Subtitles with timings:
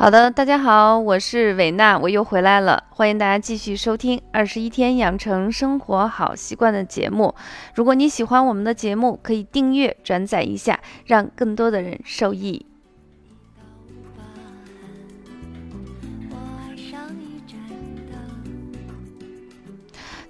[0.00, 7.34] 好的，大家好，我是维娜，我又回来了，欢迎大家继续收听《二十一天养成生活好习惯》的节目。
[7.74, 12.64] 如果你喜欢我们的节目，可以订阅、转载一下，让更多的人受益。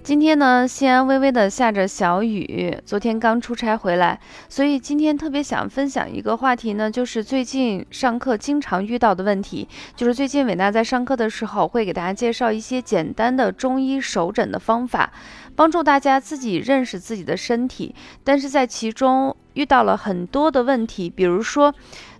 [0.03, 2.75] 今天呢，西安微微的下着小雨。
[2.83, 9.67] 昨天刚出差回来，所以今天特别想分享一个话题呢，就是最近上课经常遇到的问题。
[9.95, 15.13] 就是最近伟娜在上课的时候，会给大家介绍一些简单的中医手诊的方法，
[15.55, 17.93] 帮助大家自己认识自己的身体。
[18.23, 21.71] 但是在其中遇到了很多的问题，比如说，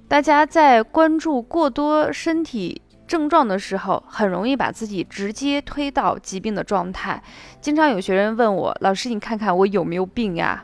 [0.08, 2.80] 大家在关注过多身体。
[3.12, 7.22] 症状的时候，很容易把自己直接推到疾病的状态。
[7.60, 10.64] 经常有学生问我：“老师，你看看我有没有病呀？”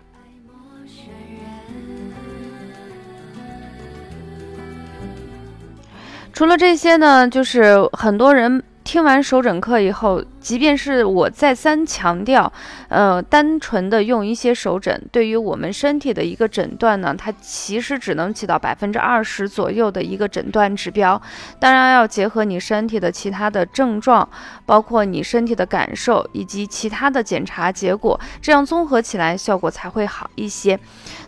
[6.32, 8.64] 除了这些呢，就是很多人。
[8.88, 12.50] 听完手诊课以后，即便是我再三强调，
[12.88, 21.22] 呃，单纯的用一些手诊，对于我们身体的一个诊断呢，它其实只能起到百分之二十左右的一个诊断指标。
[21.60, 24.28] 当然要结合你身体的其他的症状，
[24.66, 30.80] 包括你身体的感受以及其他的检查结果，这样综合起来效果才会好一些。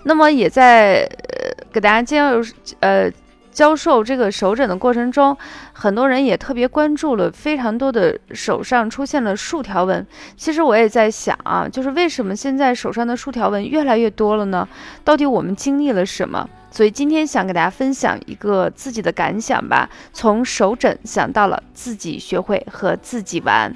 [0.04, 3.12] 那么也在呃给大家介绍呃。
[3.52, 5.36] 教授这个手诊的过程中，
[5.74, 10.06] 很多人也特别关注了非常多的手上出现了竖条纹。
[10.38, 14.68] 其实我也在想啊，就是为什么现在手上的竖条纹越来越多了呢？
[15.04, 16.48] 到底我们经历了什么？
[16.72, 19.90] 所以今天想给大家分享一个自己的感想吧。
[20.14, 23.76] 从手诊想到了自己学会和自己玩。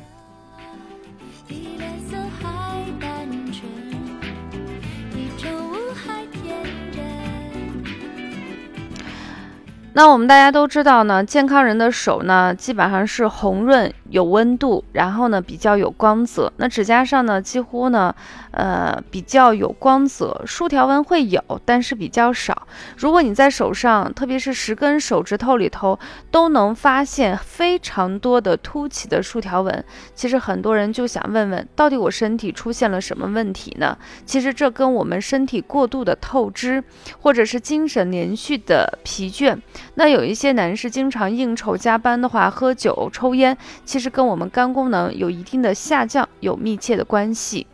[9.95, 13.93] 那我们大家都知道呢，健康人的手呢，基本上是红润。
[14.09, 16.53] 有温度，然后呢比较有光泽。
[16.57, 18.13] 那指甲上呢几乎呢，
[18.51, 22.67] 呃比较有光泽，竖条纹会有，但是比较少。
[22.95, 25.97] 如果你在手上，特别是十根手指头里头，
[26.29, 29.83] 都能发现非常多的凸起的竖条纹，
[30.13, 33.97] 其实很多人就想问问，到底我身体出现了什么问题呢？
[34.27, 36.83] 其实这跟我们身体过度的透支，
[37.19, 39.57] 或者是精神连续的疲倦。
[39.95, 44.13] 那有一些男士经常应酬加班的话，喝酒抽烟，其实。
[44.13, 47.65] 跟我们肝功能有一定的下降有密切的关系。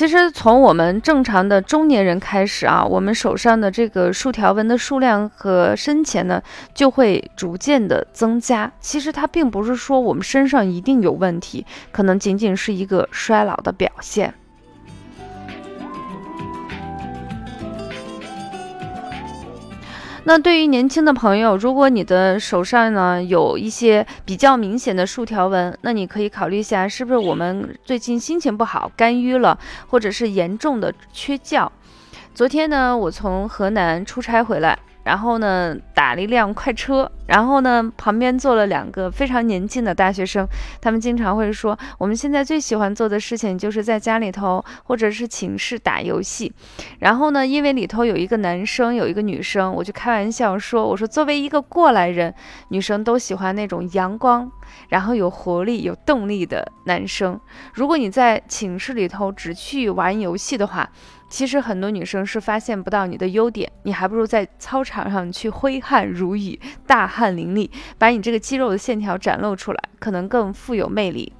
[0.00, 8.72] 其实从我们正常的中年人开始啊，我们手上的这个竖条纹的数量和深浅呢，就会逐渐的增加。
[8.80, 14.32] 其实它并不是说我们身上一定有问题，可能仅仅是一个衰老的表现。
[20.24, 31.72] 那对于年轻的朋友，如果你的手上呢有一些比较明显的竖条纹，那你可以考虑一下，是不是我们最近心情不好、肝郁了，或者是严重的缺觉。
[32.34, 34.78] 昨天呢，我从河南出差回来。
[35.04, 40.46] 然后呢，打了一辆快车，然后呢，旁边坐了两个非常年轻的大学生，
[40.80, 46.52] 他们经常会说，我们现在最喜欢做的事情就是在家里头或者是寝室打游戏。
[46.98, 52.34] 然后呢，因为里头有一个男生，有一个女生，我就开玩笑说，我说作为一个过来人，
[52.68, 54.50] 女生都喜欢那种阳光，
[54.90, 57.40] 然后有活力、有动力的男生。
[57.72, 60.88] 如果你在寝室里头只去玩游戏的话，
[61.30, 71.32] 其实很多女生是发现不到你的优点，你还不如在操场上去挥汗如雨、大汗淋漓，把你这个肌肉的线条展露出来，可能更富有魅力。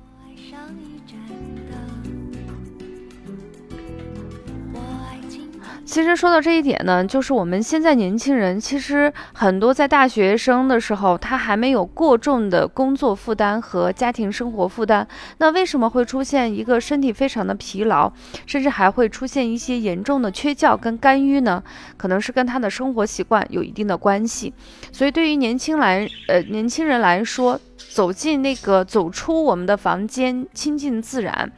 [5.90, 15.04] 其实说到这一点呢，就是我们现在年轻人，其实很多在大学生的时候，他还没有过重的工作负担和家庭生活负担。
[15.38, 18.08] 那为什么会出现一个身体非常的疲劳，
[18.46, 21.60] 甚至还会出现一些严重的缺觉跟肝郁呢？
[21.96, 24.54] 可能是跟他的生活习惯有一定的关系。
[24.92, 31.50] 所以对于年轻来呃年轻人来说，走进那个走出我们的房间，亲近自然。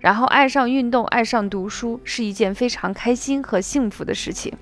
[0.00, 4.52] 然后爱上运动，爱上读书，是一件非常开心和幸福的事情。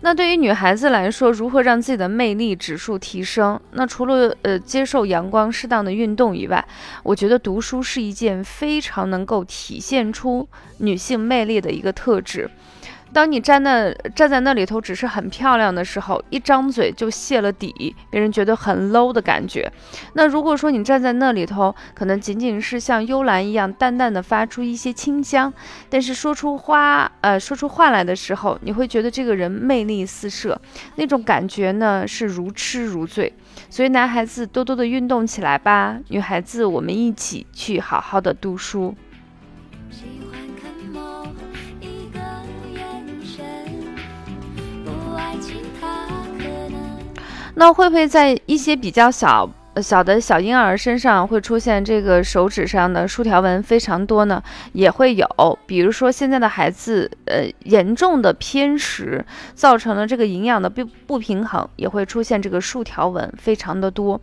[0.00, 3.60] 那对于女孩子来说，如何让自己的魅力指数提升？
[3.72, 6.64] 那除了呃接受阳光、适当的运动以外，
[7.02, 10.48] 我觉得读书是一件非常能够体现出
[10.78, 12.48] 女性魅力的一个特质。
[13.12, 19.70] 当你站那站在那里头，只是很漂亮的时候，一张嘴就泄了底，别人觉得很 low 的感觉。
[20.12, 25.52] 那如果说你站在那里头，可能仅仅是像幽兰一样淡淡的发出一些清香，
[25.88, 30.60] 但是说出花呃说出话来的时候，你会觉得这个人魅力四射，
[30.96, 33.32] 那种感觉呢是如痴如醉。
[33.70, 38.94] 所以男孩子多多的运动起来吧，女孩子我们一起去好好的读书。
[47.58, 49.50] 那会不会在一些比较小
[49.82, 54.40] 小的小婴儿身上会出现这个手指上的竖条纹非常多呢？
[54.72, 59.24] 也会有，比如说现在的孩子，呃，严重的偏食，
[59.56, 64.20] 造成了这个营养的不不平衡，也会出现这个竖条纹非常的多。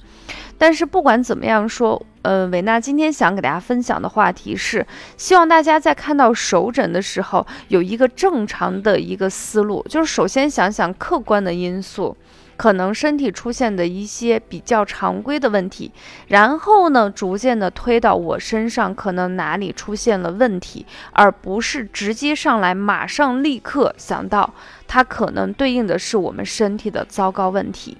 [0.57, 4.85] 但是不管怎么样说，呃，维娜今天想给大家分享的话题是，
[5.17, 12.15] 希望大家在看到手诊的时候有一个正常的一个思路，就是首先想想客观的因素。
[12.57, 15.91] 可能身体出现的一些比较常规的问题，
[16.27, 24.53] 然后呢，逐渐的推到我身上，可能哪里出现了问题，而不是直接上来马上立刻想到
[24.87, 27.97] 它可能对应的是我们身体的糟糕问题。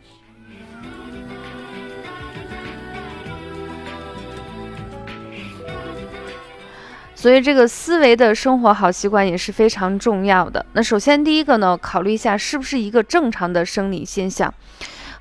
[7.25, 10.63] 所以，这个思维的生活好习惯也是非常重要的。
[10.74, 14.54] 那首先，第一个呢，考虑一下是不是一个正常的生理现象。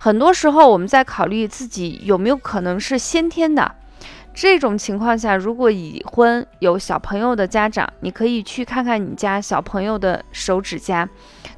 [0.01, 3.75] 很多时候，我们在考虑自己有没有可能是先天的。
[4.35, 11.09] 这种情况下，如果已婚有小朋友的家长，你可以去看看你家小朋友的手指甲。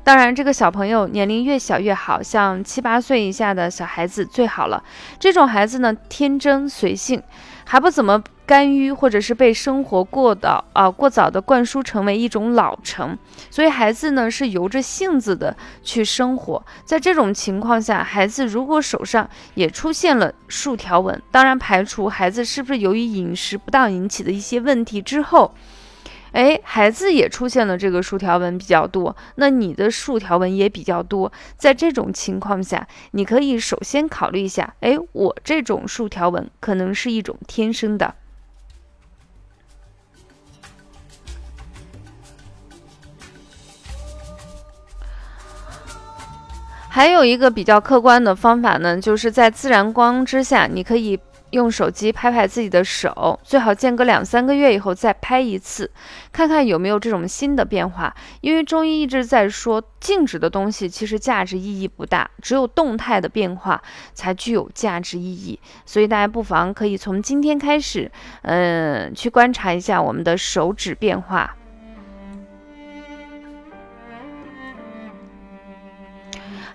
[0.04, 4.80] 当然，这个小朋友年龄越小越好，像七八岁以下的小孩子最好了。
[5.18, 7.20] 这种孩子呢，天真随性，
[7.64, 8.22] 还不怎么。
[8.46, 13.18] 干预，或者是被生活过早啊过早的灌输成为一种老成，
[13.50, 16.64] 所以孩子呢是由着性子的去生活。
[16.84, 25.52] 在这种情况下，孩子如果手上也出现了竖条纹，当然排除孩子是不是由于饮食不当引起的一些问题之后。
[26.32, 31.32] 哎，孩子也出现了这个竖条纹比较多，那你的竖条纹也比较多。
[31.56, 38.16] 在这种情况下，你可以首先考虑一下，哎，我这种竖条纹可能是一种天生的。
[46.96, 51.20] 还有一个比较客观的方法呢，就是在自然光之下，你可以
[51.50, 55.90] 用手机拍拍自己的手，最好间隔两三个月以后再拍一次，
[56.32, 58.16] 看看有没有这种新的变化。
[58.40, 63.82] 因为中医一直在说，静止的东西其实价值意义不大，只有动态的变化
[64.14, 65.60] 才具有价值意义。
[65.84, 68.10] 所以大家不妨可以从今天开始，
[68.40, 71.54] 嗯，去观察一下我们的手指变化。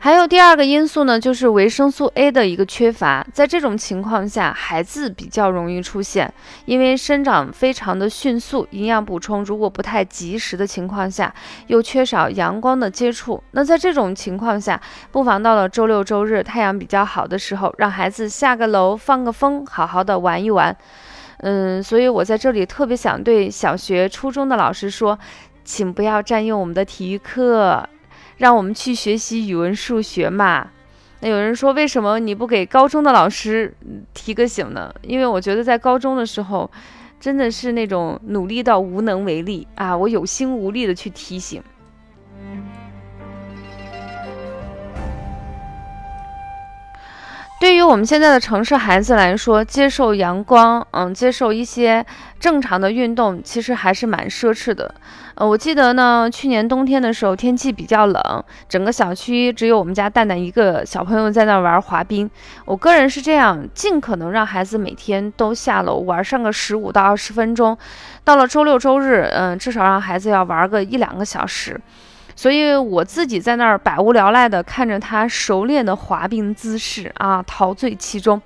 [0.03, 3.23] 还有第二个因素呢，就是维生素 A 的一个缺乏。
[3.31, 6.33] 在这种情况下，孩子比较容易出现，
[6.65, 11.31] 因为生长非常的迅速，营养补充如果不太及时的情况下，
[11.67, 13.43] 又缺少阳光的接触。
[13.51, 14.81] 那在这种情况下，
[15.11, 20.75] 不妨到了周六周日太阳比较好的时候，让孩子下个楼放个风，好好的玩一玩。
[21.41, 25.19] 嗯，所以我在这里特别想对小学、初中的老师说，
[25.63, 27.87] 请不要占用我们的体育课。
[28.41, 30.67] 让我们去学习语文、数学嘛？
[31.19, 33.71] 那有人说，为什么你不给高中的老师
[34.15, 34.91] 提个醒呢？
[35.03, 36.67] 因为我觉得在高中的时候，
[37.19, 39.95] 真的是那种努力到无能为力啊！
[39.95, 41.61] 我有心无力的去提醒。
[47.61, 52.03] 对于我们现在的城市孩子来说，接受阳光，嗯，接受一些
[52.39, 54.91] 正常的运动，其实还是蛮奢侈的。
[55.35, 62.27] 呃，我记得呢，去年冬天的时候，天气比较冷，整个小区只有我们家蛋蛋一个小朋友在那玩滑冰。
[62.65, 67.77] 我个人是这样，尽可能让孩子每天都下楼玩上个十五到二十分钟。
[68.23, 71.79] 到了周六周日，嗯，至少让孩子要玩个一两个小时。
[72.41, 78.41] 所以我自己在那儿百无聊赖的看着他熟练的滑冰姿势啊，陶醉其中。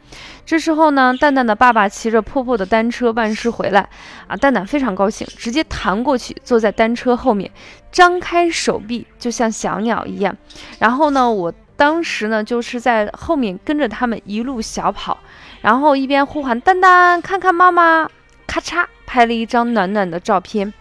[0.45, 3.87] 这时候呢，蛋蛋的爸爸骑着破破的单车办事回来
[4.27, 7.49] 啊，蛋蛋非常高兴，直接弹过去坐在单车后面，
[7.89, 10.35] 张开手臂就像小鸟一样。
[10.77, 15.17] 然后呢，我当时呢就是在后面跟着他们一路小跑，
[15.61, 18.09] 然后一边呼喊蛋蛋看看妈妈，
[18.45, 20.73] 咔嚓拍了一张暖暖的照片。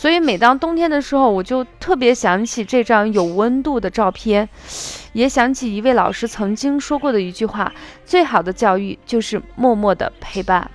[0.00, 4.48] 所以每当冬天的时候，我就特别想起这张有温度的照片，
[5.12, 7.70] 也想起一位老师曾经说过的一句话：
[8.06, 10.70] 最好的教育就是默默的陪伴。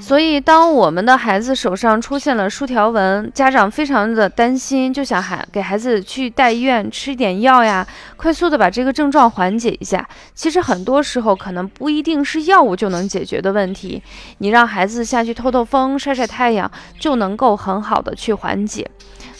[0.00, 10.08] 所以，当我们的孩子手上出现了竖条纹，家长非常的担心，就想孩给孩子去带医院吃一点药呀，快速的把这个症状缓解一下。
[10.34, 14.02] 其实很多时候可能不一定是药物就能解决的问题，
[14.38, 18.90] 你让孩子下去透透风、晒晒太阳，就能够很好的去缓解。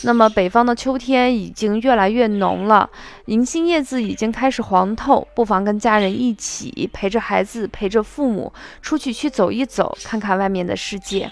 [0.03, 2.89] 那么北方的秋天已经越来越浓了，
[3.27, 8.51] 银杏叶子已经开始黄透，不妨跟家人一起陪着孩子，陪着父母
[8.81, 11.31] 出去去走一走，看看外面的世界。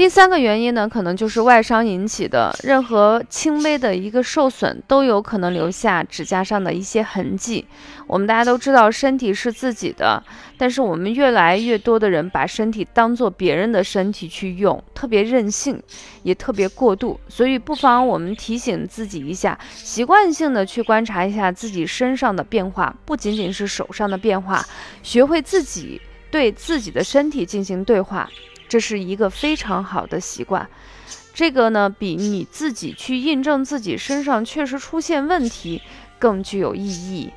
[0.00, 2.56] 第三个原因呢，可能就是外伤引起的。
[2.62, 7.66] 任何轻微的一个受损，都有可能留下指甲上的一些痕迹。
[8.06, 10.24] 我们大家都知道，身体是自己的，
[10.56, 15.78] 但是我们越来越多的人把身体当做别人的身体去用，特别任性，
[16.22, 17.20] 也特别过度。
[17.28, 24.64] 所以，不妨我们提醒自己一下，习惯性的去观察一下自己身上的变化，不仅仅是手上的变化，
[25.02, 28.26] 学会自己对自己的身体进行对话。
[28.70, 30.70] 这是一个非常好的习惯，
[31.34, 35.82] 这个呢，比你自己去印证自己身上确实出现问题
[36.20, 37.32] 更具有意义。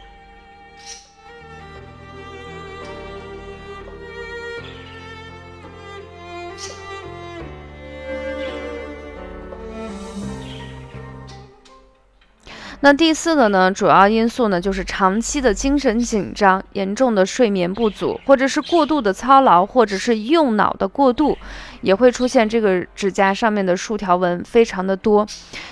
[12.85, 21.37] 那第四个呢，主要因素呢，就是长期的精神紧张、严重的睡眠不足，或者是过度的操劳，或者是用脑的过度，
[21.79, 25.25] 也会出现这个指甲上面的竖条纹非常的多。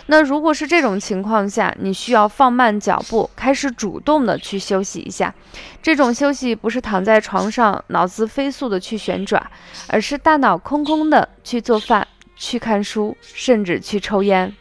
[0.06, 5.36] 那如果是这种情况下，你需要放慢脚步，开始主动的去休息一下。
[5.84, 9.46] 这种休息不是躺在床上，脑子飞速的去旋转，
[9.90, 14.56] 而是大脑空空的去做饭、去看书，甚至去抽烟。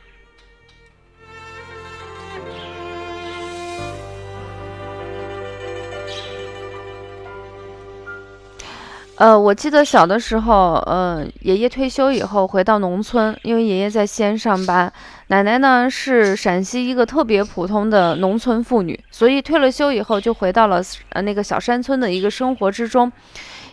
[9.21, 14.91] 呃，我记得小的时候，呃，爷爷退休以后回到农村，因为爷爷在西安上班，
[15.27, 23.13] 奶奶呢是陕西一个特别普通的农村妇女，所以退了休以后就回到了呃那个小山村的一个生活之中。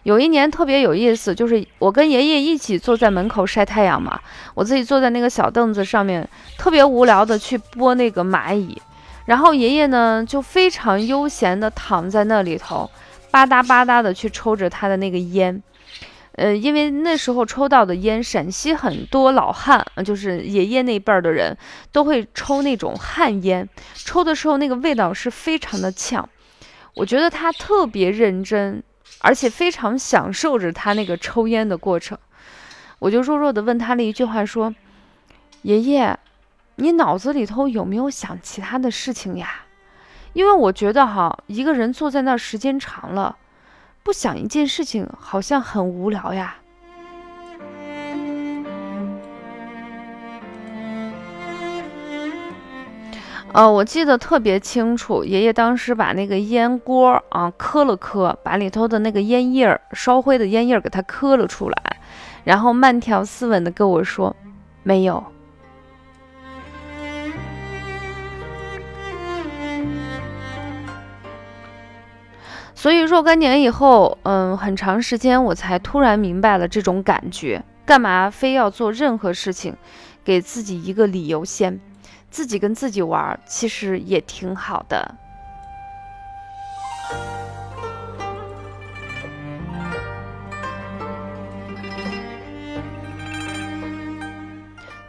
[0.03, 4.19] 有一年特别有意思，就是我跟爷爷一起坐在门口晒太阳嘛，
[4.53, 6.27] 我自己坐在那个小凳子上面，
[6.57, 8.77] 特别无聊的去拨那个蚂蚁，
[9.27, 12.89] 然后爷爷呢就非常悠闲的躺在那里头。
[13.45, 15.61] 吧嗒吧嗒的去抽着他的那个烟，
[16.33, 21.57] 呃，因为那时候抽到的烟，陕西很多老汉，就是爷爷那辈儿的人
[21.91, 26.27] 都会抽那种旱烟，抽的时候那个味道是非常的呛。
[26.95, 28.81] 我觉得他特别认真，
[29.19, 32.17] 而且非常享受着他那个抽烟的过程。
[32.99, 34.73] 我就弱弱的问他了一句话，说
[35.61, 36.17] ：“爷爷，
[36.77, 39.65] 你脑子里头有没有想其他的事情呀？”
[40.37, 43.35] 因为我觉得哈，一个人坐在那儿时间长了，
[44.03, 46.57] 不想一件事情，好像很无聊呀。
[53.51, 61.97] 呃，我记得特别清楚，爷爷当时把那个烟锅啊磕了磕，把里头的那个烟叶儿、烧灰的烟叶儿给它磕了出来，
[62.43, 64.35] 然后慢条斯文的跟我说
[64.83, 65.23] ：“没有。”
[72.77, 77.63] 所以若干年以后，嗯，很长时间我才突然明白了这种感觉。
[77.87, 79.75] 干嘛非要做任何事情，
[80.23, 81.79] 给自己一个理由先，
[82.29, 85.15] 自己跟自己玩，其实也挺好的。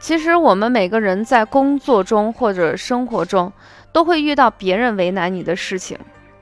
[0.00, 3.52] 其实我们每个人在工作中或者生活中，
[3.92, 5.98] 都会遇到别人为难你的事情。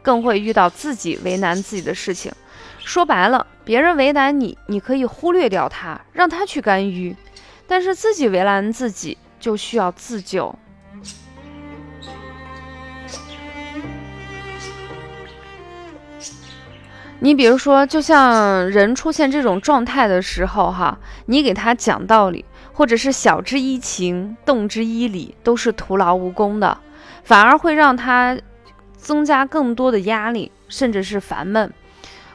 [0.07, 2.31] 更会遇到自己为难自己的事情。
[2.79, 7.13] 说白了，别人为难你，你可以忽略掉他，让他去干预；
[7.67, 10.57] 但是自己为难自己，就需要自救。
[17.19, 26.79] 你比如说，就像人出现这种状态的时候，哈，你给他讲道理，或者是晓之以情，动之以理，都是徒劳无功的，
[27.25, 28.39] 反而会让他。
[28.97, 31.73] 增加更多的压力，甚至是烦闷。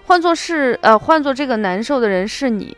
[0.06, 2.76] 换作是呃，换作这个难受的人是你，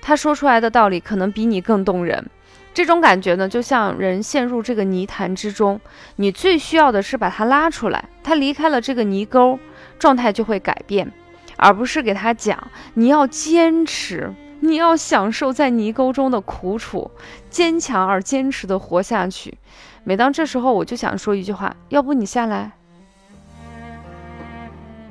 [0.00, 2.26] 他说出来的道理可能比你更动人。
[2.74, 5.80] 这种感觉呢，就像人陷入这个泥潭之中，
[6.16, 9.58] 你最需要的是把他拉出来，他离开了这个泥沟，
[9.98, 11.10] 状态就会改变，
[11.56, 17.10] 而不是给他讲你要坚持，你要享受在泥沟中的苦楚，
[17.50, 19.58] 坚强而坚持的活下去。
[20.04, 22.72] 每当这时候，我就想说一句话：要不你下来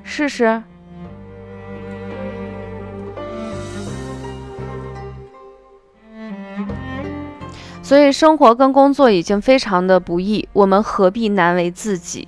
[0.10, 0.64] 试试？
[7.84, 12.28] 所以，生活跟工作已经非常的不易，我们何必难为自己？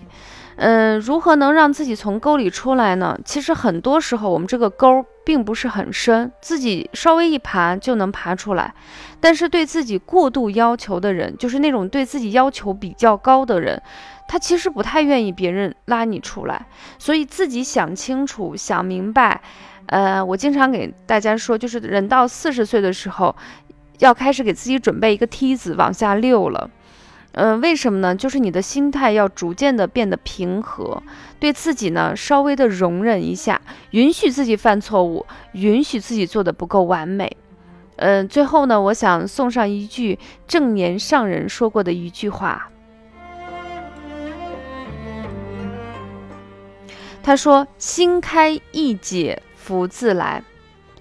[0.61, 3.17] 嗯，如何能让自己从沟里出来呢？
[3.23, 8.73] 其实很多时候，我们这个沟并不是很深，自己稍微一爬就能爬出来。
[9.21, 13.81] 但是对自己过度要求的人，就是那种对自己要求比较高的人，
[14.27, 16.65] 他其实不太愿意别人拉你出来。
[16.97, 19.39] 所以自己想清楚、想明白。
[19.85, 23.33] 呃，我经常给大家说，就是人到四十岁的时候，
[23.99, 26.69] 要开始给自己准备一个梯子往下溜了。
[27.33, 28.15] 嗯，为什么呢？
[28.15, 31.01] 就是你的心态要逐渐的变得平和，
[31.39, 37.37] 对自己呢稍微的容忍一下，允许自己犯错误，允许自己做的不够完美。
[37.97, 40.17] 嗯，最后呢，我想送上一句
[40.47, 42.69] 正言上人说过的一句话，
[47.21, 50.43] 他说：“心开意解，福自来。”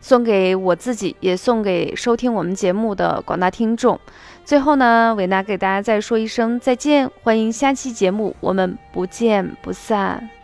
[0.01, 3.99] 送给我自己，也送给收听我们节目的广大听众。
[4.45, 10.38] 最后呢，维娜给大家再说一声再见，欢迎下期节目，我们不见不散。